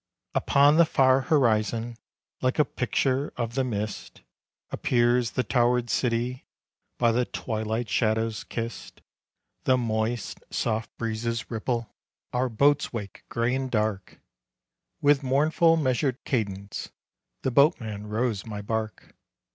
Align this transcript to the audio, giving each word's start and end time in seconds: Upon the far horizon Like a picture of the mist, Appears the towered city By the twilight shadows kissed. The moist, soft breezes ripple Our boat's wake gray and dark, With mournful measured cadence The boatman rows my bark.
Upon 0.33 0.77
the 0.77 0.85
far 0.85 1.21
horizon 1.21 1.95
Like 2.41 2.57
a 2.57 2.65
picture 2.65 3.31
of 3.37 3.53
the 3.53 3.63
mist, 3.63 4.23
Appears 4.71 5.29
the 5.33 5.43
towered 5.43 5.91
city 5.91 6.47
By 6.97 7.11
the 7.11 7.25
twilight 7.25 7.87
shadows 7.87 8.43
kissed. 8.43 9.01
The 9.65 9.77
moist, 9.77 10.39
soft 10.49 10.89
breezes 10.97 11.51
ripple 11.51 11.93
Our 12.33 12.49
boat's 12.49 12.91
wake 12.91 13.25
gray 13.29 13.53
and 13.53 13.69
dark, 13.69 14.19
With 15.01 15.21
mournful 15.21 15.77
measured 15.77 16.23
cadence 16.23 16.89
The 17.43 17.51
boatman 17.51 18.07
rows 18.07 18.43
my 18.43 18.63
bark. 18.63 19.13